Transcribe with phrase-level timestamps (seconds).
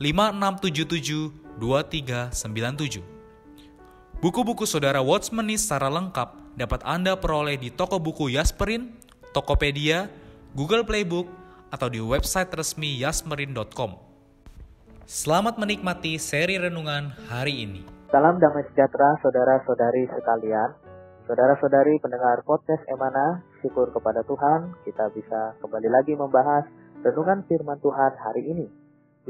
[0.00, 3.04] 5677 2397.
[4.24, 8.96] Buku-buku saudara Watchmeni secara lengkap dapat Anda peroleh di toko buku Yasmerin,
[9.36, 10.08] Tokopedia,
[10.56, 11.28] Google Playbook,
[11.68, 14.00] atau di website resmi yasmerin.com.
[15.04, 17.84] Selamat menikmati seri renungan hari ini.
[18.08, 20.80] Salam damai sejahtera saudara-saudari sekalian.
[21.28, 26.64] Saudara-saudari pendengar podcast Emana, syukur kepada Tuhan kita bisa kembali lagi membahas
[27.04, 28.66] renungan firman Tuhan hari ini.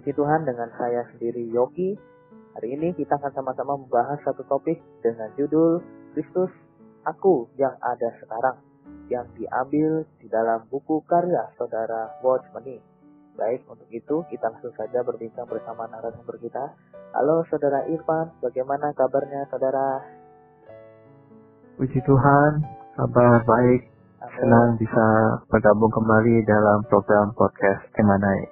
[0.01, 1.93] Puji Tuhan dengan saya sendiri Yogi.
[2.56, 5.84] Hari ini kita akan sama-sama membahas satu topik dengan judul
[6.17, 6.48] Kristus
[7.05, 8.65] Aku yang ada sekarang
[9.12, 12.81] yang diambil di dalam buku karya saudara Watchmeni.
[13.37, 16.73] Baik, untuk itu kita langsung saja berbincang bersama narasumber kita.
[17.12, 20.01] Halo saudara Irfan, bagaimana kabarnya saudara?
[21.77, 22.64] Puji Tuhan,
[22.97, 23.85] kabar baik.
[24.25, 24.33] Amin.
[24.41, 25.05] Senang bisa
[25.53, 28.48] bergabung kembali dalam program podcast Emanai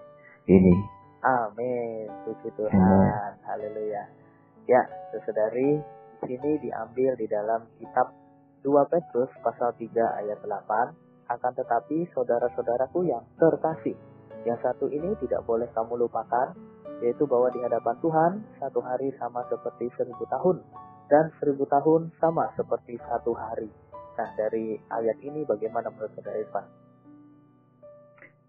[0.52, 0.97] ini.
[1.22, 2.06] Amin.
[2.22, 3.30] Puji Tuhan.
[3.42, 4.04] Haleluya.
[4.68, 4.82] Ya,
[5.24, 5.80] saudari,
[6.22, 8.12] di sini diambil di dalam kitab
[8.62, 9.90] 2 Petrus pasal 3
[10.22, 10.94] ayat 8.
[11.28, 13.96] Akan tetapi saudara-saudaraku yang terkasih,
[14.48, 16.56] yang satu ini tidak boleh kamu lupakan,
[17.04, 20.64] yaitu bahwa di hadapan Tuhan satu hari sama seperti seribu tahun,
[21.12, 23.68] dan seribu tahun sama seperti satu hari.
[24.16, 26.66] Nah, dari ayat ini bagaimana menurut saudara Irfan?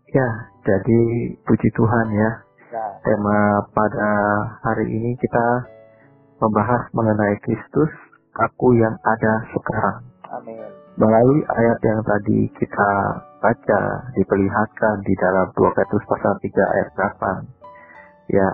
[0.09, 0.29] Ya,
[0.65, 0.99] jadi
[1.45, 2.48] puji Tuhan ya.
[2.69, 4.09] Tema pada
[4.61, 5.47] hari ini kita
[6.37, 7.89] membahas mengenai Kristus,
[8.37, 10.05] aku yang ada sekarang.
[10.37, 10.69] Amin.
[10.93, 12.91] Melalui ayat yang tadi kita
[13.41, 13.81] baca,
[14.13, 18.37] diperlihatkan di dalam 2 Petrus pasal 3 ayat 8.
[18.37, 18.49] Ya,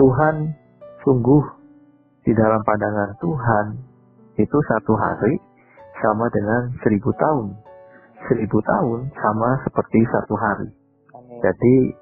[0.00, 0.56] Tuhan
[1.04, 1.44] sungguh
[2.24, 3.66] di dalam pandangan Tuhan
[4.40, 5.36] itu satu hari
[6.00, 7.52] sama dengan seribu tahun.
[8.24, 10.68] Seribu tahun sama seperti satu hari.
[11.12, 11.44] Amin.
[11.44, 11.99] Jadi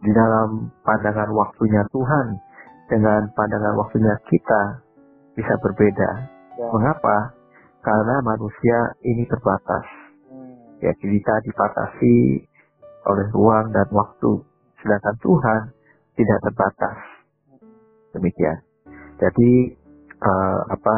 [0.00, 2.26] di dalam pandangan waktunya Tuhan
[2.88, 4.62] dengan pandangan waktunya kita
[5.36, 6.10] bisa berbeda.
[6.58, 6.68] Ya.
[6.72, 7.36] Mengapa?
[7.80, 9.86] Karena manusia ini terbatas.
[10.28, 10.82] Hmm.
[10.82, 12.44] Ya, kita dibatasi
[13.08, 14.44] oleh ruang dan waktu,
[14.84, 15.60] sedangkan Tuhan
[16.16, 16.96] tidak terbatas.
[18.12, 18.58] Demikian.
[19.20, 19.52] Jadi
[20.20, 20.96] uh, apa?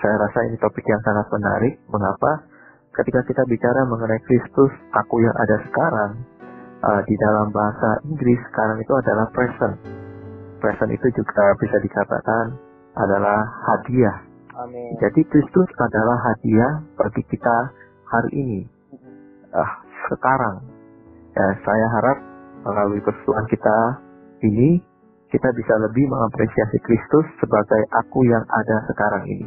[0.00, 1.80] Saya rasa ini topik yang sangat menarik.
[1.88, 2.44] Mengapa?
[2.94, 6.10] Ketika kita bicara mengenai Kristus, aku yang ada sekarang,
[6.82, 9.76] uh, di dalam bahasa Inggris sekarang itu adalah present.
[10.58, 12.44] Present itu juga bisa dikatakan
[12.98, 13.40] adalah
[13.70, 14.16] hadiah.
[14.54, 14.94] Amin.
[15.02, 17.56] Jadi Kristus adalah hadiah bagi kita
[18.06, 18.60] hari ini.
[19.54, 19.72] Uh,
[20.10, 20.62] sekarang.
[21.34, 22.18] Ya, saya harap
[22.62, 23.78] melalui persoalan kita
[24.46, 24.78] ini
[25.34, 29.46] kita bisa lebih mengapresiasi Kristus sebagai aku yang ada sekarang ini.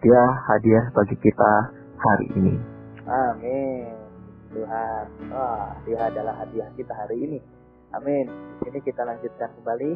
[0.00, 1.52] Dia hadiah bagi kita
[2.00, 2.56] hari ini.
[3.04, 3.99] Amin.
[4.50, 5.04] Tuhan.
[5.30, 7.38] Wah, dia adalah hadiah kita hari ini.
[7.94, 8.26] Amin.
[8.66, 9.92] Ini kita lanjutkan kembali.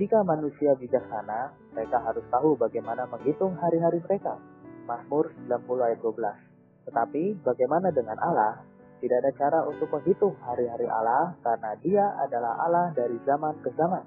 [0.00, 4.40] Jika manusia bijaksana, mereka harus tahu bagaimana menghitung hari-hari mereka.
[4.88, 6.88] Mazmur 90 ayat 12.
[6.88, 8.64] Tetapi bagaimana dengan Allah?
[9.00, 14.04] Tidak ada cara untuk menghitung hari-hari Allah karena dia adalah Allah dari zaman ke zaman.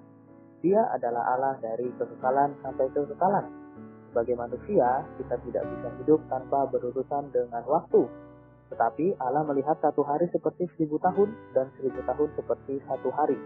[0.62, 3.45] Dia adalah Allah dari kekekalan sampai kekekalan.
[4.13, 8.06] Sebagai manusia, kita tidak bisa hidup tanpa berurusan dengan waktu
[8.73, 13.37] tetapi Allah melihat satu hari seperti seribu tahun dan seribu tahun seperti satu hari.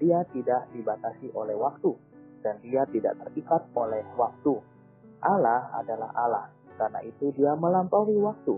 [0.00, 1.92] Dia tidak dibatasi oleh waktu
[2.40, 4.56] dan dia tidak terikat oleh waktu.
[5.20, 6.46] Allah adalah Allah,
[6.80, 8.56] karena itu dia melampaui waktu.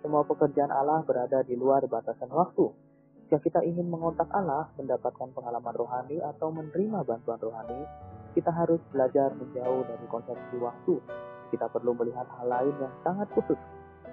[0.00, 2.70] Semua pekerjaan Allah berada di luar batasan waktu.
[3.28, 7.84] Jika kita ingin mengontak Allah, mendapatkan pengalaman rohani atau menerima bantuan rohani,
[8.32, 10.94] kita harus belajar menjauh dari konsepsi waktu.
[11.52, 13.58] Kita perlu melihat hal lain yang sangat khusus,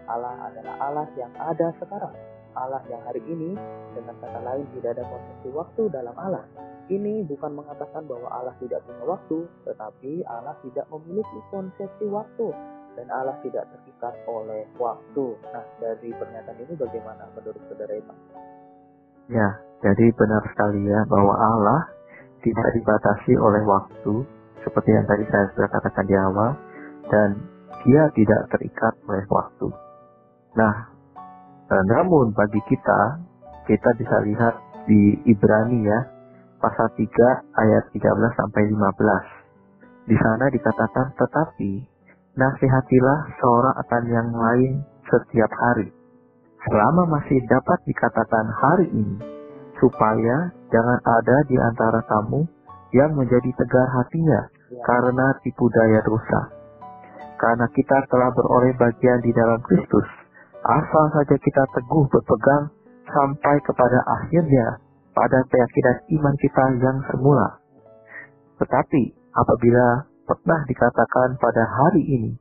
[0.07, 2.15] Allah adalah Allah yang ada sekarang.
[2.57, 3.53] Allah yang hari ini,
[3.93, 6.43] dengan kata lain tidak ada konsepsi waktu dalam Allah.
[6.87, 12.49] Ini bukan mengatakan bahwa Allah tidak punya waktu, tetapi Allah tidak memiliki konsepsi waktu
[12.97, 15.25] dan Allah tidak terikat oleh waktu.
[15.53, 18.13] Nah, dari pernyataan ini bagaimana menurut saudara itu?
[19.29, 19.47] Ya,
[19.85, 21.81] jadi benar sekali ya bahwa Allah
[22.41, 24.13] tidak dibatasi oleh waktu,
[24.65, 26.51] seperti yang tadi saya sudah katakan di awal,
[27.11, 27.29] dan
[27.85, 29.67] dia tidak terikat oleh waktu.
[30.57, 30.75] Nah,
[31.69, 33.21] eh, namun bagi kita,
[33.69, 34.53] kita bisa lihat
[34.89, 35.99] di Ibrani ya,
[36.57, 39.25] pasal 3 ayat 13 sampai 15.
[40.09, 41.85] Di sana dikatakan, tetapi
[42.33, 45.93] nasihatilah seorang akan yang lain setiap hari.
[46.65, 49.17] Selama masih dapat dikatakan hari ini,
[49.77, 52.49] supaya jangan ada di antara kamu
[52.97, 54.41] yang menjadi tegar hatinya
[54.73, 54.81] ya.
[54.81, 56.41] karena tipu daya dosa.
[57.37, 60.07] Karena kita telah beroleh bagian di dalam Kristus,
[60.65, 62.71] asal saja kita teguh berpegang
[63.07, 64.81] sampai kepada akhirnya
[65.17, 67.47] pada keyakinan iman kita yang semula.
[68.61, 69.01] Tetapi
[69.33, 72.33] apabila pernah dikatakan pada hari ini,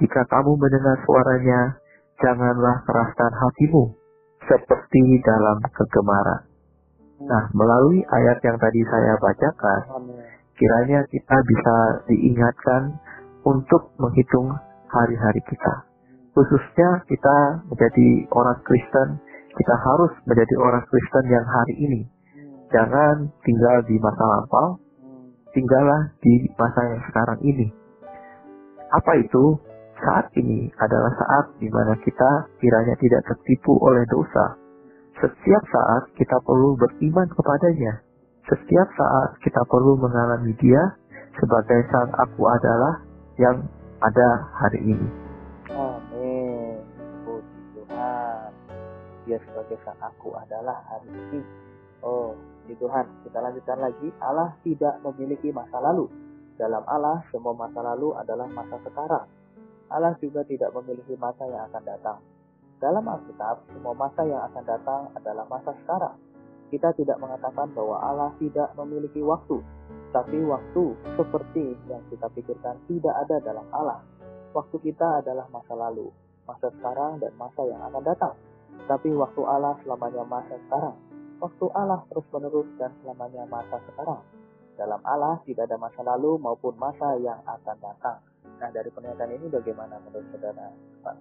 [0.00, 1.80] jika kamu mendengar suaranya,
[2.18, 3.94] janganlah keraskan hatimu
[4.44, 6.42] seperti dalam kegemaran.
[7.24, 9.80] Nah, melalui ayat yang tadi saya bacakan,
[10.58, 11.76] kiranya kita bisa
[12.10, 12.82] diingatkan
[13.46, 14.52] untuk menghitung
[14.90, 15.93] hari-hari kita.
[16.34, 19.22] Khususnya kita menjadi orang Kristen,
[19.54, 22.02] kita harus menjadi orang Kristen yang hari ini.
[22.74, 24.82] Jangan tinggal di masa lampau,
[25.54, 27.70] tinggallah di masa yang sekarang ini.
[28.90, 29.62] Apa itu?
[29.94, 34.58] Saat ini adalah saat di mana kita kiranya tidak tertipu oleh dosa,
[35.22, 38.02] setiap saat kita perlu beriman kepadanya.
[38.44, 40.82] Setiap saat kita perlu mengalami dia
[41.40, 43.00] sebagai sang aku adalah
[43.40, 43.56] yang
[44.02, 44.28] ada
[44.60, 45.23] hari ini.
[49.24, 51.40] Dia sebagai sang aku adalah hari ini.
[52.04, 52.36] Oh,
[52.68, 53.24] di Tuhan.
[53.24, 54.08] Kita lanjutkan lagi.
[54.20, 56.08] Allah tidak memiliki masa lalu.
[56.60, 59.26] Dalam Allah, semua masa lalu adalah masa sekarang.
[59.90, 62.18] Allah juga tidak memiliki masa yang akan datang.
[62.78, 66.16] Dalam Alkitab, semua masa yang akan datang adalah masa sekarang.
[66.68, 69.62] Kita tidak mengatakan bahwa Allah tidak memiliki waktu,
[70.10, 70.84] tapi waktu
[71.14, 74.00] seperti yang kita pikirkan tidak ada dalam Allah.
[74.52, 76.10] Waktu kita adalah masa lalu,
[76.46, 78.34] masa sekarang, dan masa yang akan datang.
[78.84, 80.96] Tapi waktu Allah selamanya masa sekarang.
[81.40, 84.20] Waktu Allah terus-menerus dan selamanya masa sekarang.
[84.74, 88.18] Dalam Allah tidak ada masa lalu maupun masa yang akan datang.
[88.60, 90.68] Nah, dari pernyataan ini bagaimana menurut saudara?
[91.00, 91.16] Pak?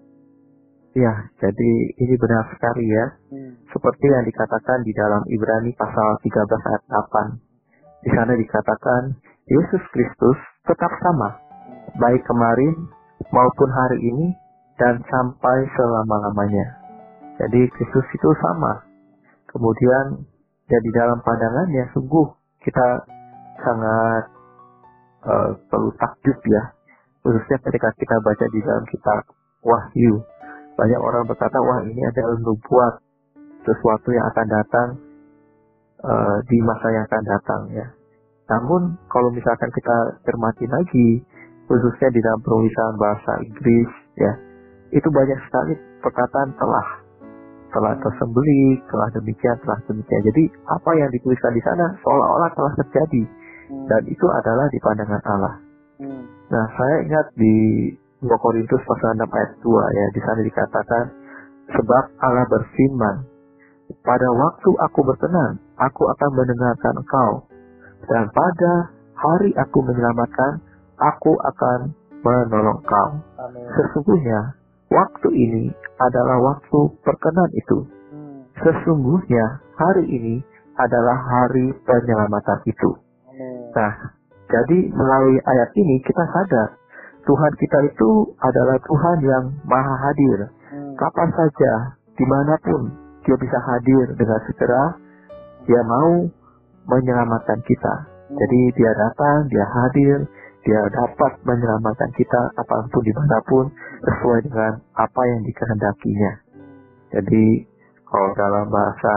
[0.94, 3.06] Ya, jadi ini benar sekali ya.
[3.34, 3.58] Hmm.
[3.74, 8.06] Seperti yang dikatakan di dalam Ibrani pasal 13 ayat 8.
[8.06, 9.18] Di sana dikatakan,
[9.50, 10.38] Yesus Kristus
[10.68, 11.40] tetap sama,
[11.98, 12.76] baik kemarin
[13.34, 14.28] maupun hari ini
[14.78, 16.83] dan sampai selama-lamanya.
[17.44, 18.88] Jadi Kristus itu sama.
[19.52, 20.24] Kemudian
[20.72, 22.28] ya dalam pandangannya sungguh
[22.64, 22.88] kita
[23.60, 24.24] sangat
[25.28, 26.64] uh, perlu takjub ya.
[27.24, 29.24] Khususnya ketika kita baca di dalam kitab
[29.64, 30.24] Wahyu
[30.74, 32.94] banyak orang berkata, wah ini adalah nubuat
[33.64, 34.90] sesuatu yang akan datang
[36.02, 37.88] uh, di masa yang akan datang ya.
[38.52, 41.24] Namun kalau misalkan kita cermati lagi,
[41.70, 44.34] khususnya di dalam penulisan bahasa Inggris ya,
[44.92, 45.74] itu banyak sekali
[46.04, 47.03] perkataan telah
[47.74, 50.22] telah tersembeli, telah demikian, telah demikian.
[50.30, 53.24] Jadi apa yang dituliskan di sana seolah-olah telah terjadi
[53.90, 55.56] dan itu adalah di pandangan Allah.
[56.00, 56.24] Hmm.
[56.54, 57.56] Nah, saya ingat di
[58.24, 61.04] 2 Korintus pasal 6 ayat 2 ya di sana dikatakan
[61.76, 63.16] sebab Allah berfirman
[64.00, 67.32] pada waktu aku berkenan aku akan mendengarkan engkau
[68.08, 68.72] dan pada
[69.16, 70.64] hari aku menyelamatkan
[70.96, 71.92] aku akan
[72.24, 73.12] menolong kau
[73.76, 74.56] sesungguhnya
[74.94, 75.66] waktu ini
[75.98, 77.78] adalah waktu perkenan itu
[78.14, 78.40] hmm.
[78.62, 80.36] sesungguhnya hari ini
[80.78, 82.92] adalah hari penyelamatan itu
[83.74, 83.94] nah
[84.48, 86.78] jadi melalui ayat ini kita sadar
[87.24, 88.12] Tuhan kita itu
[88.44, 90.52] adalah Tuhan yang maha hadir.
[90.72, 90.94] Hmm.
[91.00, 91.74] Kapan saja,
[92.20, 92.92] di mana pun,
[93.24, 94.84] dia bisa hadir dengan segera.
[95.64, 96.28] Dia mau
[96.92, 97.94] menyelamatkan kita.
[98.04, 98.36] Hmm.
[98.36, 100.18] Jadi dia datang, dia hadir,
[100.64, 103.66] dia dapat menyelamatkan kita kapan pun, di mana pun,
[104.08, 106.32] sesuai dengan apa yang dikehendakinya.
[107.14, 107.46] Jadi
[108.08, 109.16] kalau dalam bahasa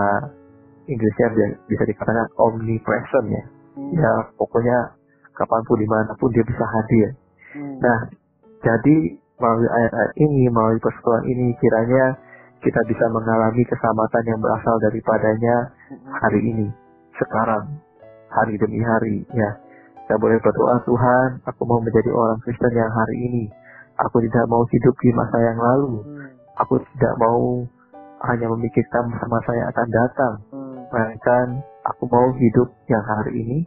[0.86, 3.44] Inggrisnya bisa dikatakan omnipresent ya.
[3.74, 3.90] Hmm.
[3.94, 4.94] Ya pokoknya
[5.34, 7.10] kapan pun, di mana pun dia bisa hadir
[7.56, 7.80] Hmm.
[7.80, 7.98] Nah,
[8.60, 8.96] jadi
[9.40, 12.20] melalui ayat-ayat ini, melalui persekutuan ini, kiranya
[12.60, 15.56] kita bisa mengalami keselamatan yang berasal daripadanya
[16.20, 16.68] hari ini,
[17.16, 17.80] sekarang,
[18.28, 19.24] hari demi hari.
[19.32, 19.56] Ya,
[20.06, 23.50] kita boleh berdoa Tuhan, aku mau menjadi orang Kristen yang hari ini.
[24.06, 25.98] Aku tidak mau hidup di masa yang lalu.
[26.62, 27.66] Aku tidak mau
[28.30, 30.34] hanya memikirkan masa-masa yang akan datang.
[30.94, 31.58] Melainkan
[31.90, 33.58] aku mau hidup yang hari ini.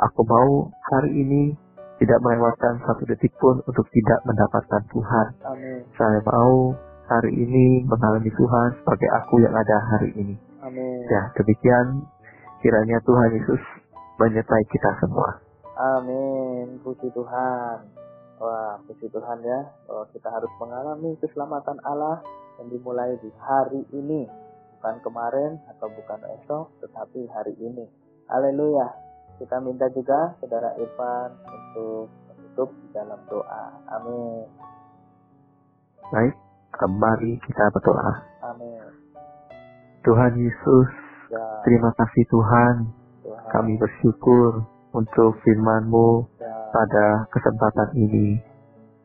[0.00, 1.52] Aku mau hari ini
[2.00, 5.26] tidak melewatkan satu detik pun untuk tidak mendapatkan Tuhan.
[5.44, 5.84] Amin.
[6.00, 6.72] Saya mau
[7.04, 10.40] hari ini mengalami Tuhan sebagai aku yang ada hari ini.
[10.64, 11.04] Amin.
[11.04, 12.08] Ya, demikian
[12.64, 13.60] kiranya Tuhan Yesus
[14.16, 15.51] menyertai kita semua.
[15.82, 16.78] Amin.
[16.86, 17.78] Puji Tuhan.
[18.38, 22.22] Wah, puji Tuhan ya, bahwa kita harus mengalami keselamatan Allah
[22.58, 24.26] yang dimulai di hari ini.
[24.78, 27.86] Bukan kemarin atau bukan esok, tetapi hari ini.
[28.26, 28.90] Haleluya.
[29.38, 33.64] Kita minta juga saudara Irfan untuk menutup dalam doa.
[33.94, 34.46] Amin.
[36.10, 36.34] Baik,
[36.78, 38.12] kembali kita berdoa.
[38.54, 38.82] Amin.
[40.02, 40.90] Tuhan Yesus,
[41.30, 41.46] ya.
[41.62, 42.74] terima kasih Tuhan.
[43.22, 43.50] Tuhan.
[43.54, 46.52] Kami bersyukur untuk firman-Mu ya.
[46.72, 48.40] pada kesempatan ini.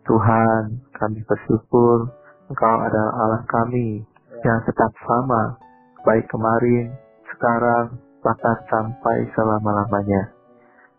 [0.07, 2.11] Tuhan, kami bersyukur
[2.47, 4.07] Engkau adalah Allah kami
[4.39, 4.39] ya.
[4.47, 5.59] yang tetap sama,
[6.07, 6.95] baik kemarin,
[7.35, 10.31] sekarang, bahkan sampai selama-lamanya.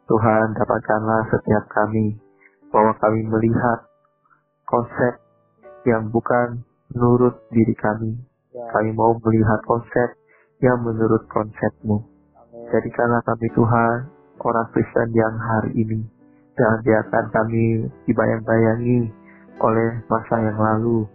[0.08, 2.20] Tuhan, dapatkanlah setiap kami
[2.68, 3.80] bahwa kami melihat
[4.68, 5.24] konsep
[5.88, 8.12] yang bukan menurut diri kami.
[8.52, 8.68] Ya.
[8.72, 10.08] Kami mau melihat konsep
[10.60, 12.04] yang menurut konsepmu.
[12.68, 16.00] Jadikanlah kami Tuhan orang Kristen yang hari ini.
[16.58, 17.64] Jangan biarkan kami
[18.10, 19.00] dibayang-bayangi
[19.62, 21.06] oleh masa yang lalu.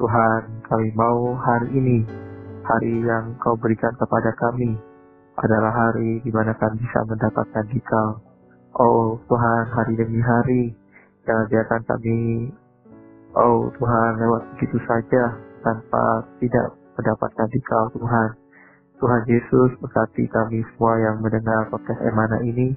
[0.00, 1.98] Tuhan, kami mau hari ini,
[2.64, 4.74] hari yang kau berikan kepada kami,
[5.36, 8.10] adalah hari di mana kami bisa mendapatkan dikau.
[8.80, 10.72] Oh Tuhan, hari demi hari,
[11.28, 12.48] jangan biarkan kami,
[13.36, 18.39] oh Tuhan, lewat begitu saja, tanpa tidak mendapatkan dikau Tuhan.
[19.00, 22.76] Tuhan Yesus berkati kami semua yang mendengar podcast Emana ini.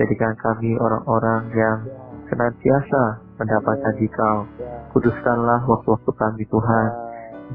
[0.00, 1.84] Jadikan kami orang-orang yang
[2.32, 4.48] senantiasa mendapatkan dikau.
[4.96, 6.88] Kuduskanlah waktu-waktu kami Tuhan.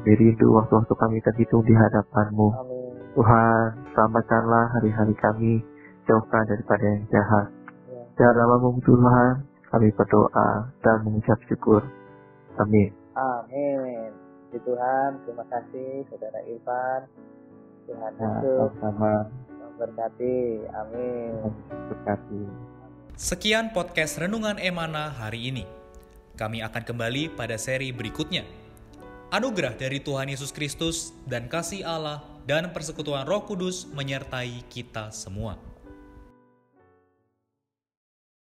[0.06, 2.54] Beri waktu-waktu kami terhitung di hadapanmu.
[3.18, 5.52] Tuhan, selamatkanlah hari-hari kami.
[6.06, 7.50] Jauhkan daripada yang jahat.
[8.14, 9.42] Dalam namamu Tuhan,
[9.74, 11.82] kami berdoa dan mengucap syukur.
[12.62, 12.94] Amin.
[13.18, 14.14] Amin.
[14.54, 17.10] Tuhan, terima kasih Saudara Irfan
[17.84, 20.36] Tuhan ya, Yesus sama memberkati.
[20.72, 21.32] Amin.
[21.92, 22.42] Berkati.
[23.14, 25.64] Sekian podcast Renungan Emana hari ini.
[26.34, 28.48] Kami akan kembali pada seri berikutnya.
[29.30, 35.73] Anugerah dari Tuhan Yesus Kristus dan kasih Allah dan persekutuan Roh Kudus menyertai kita semua.